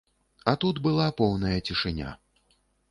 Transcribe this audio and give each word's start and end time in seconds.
А 0.51 0.53
тут 0.63 0.81
была 0.89 1.07
поўная 1.21 1.55
цішыня. 1.67 2.19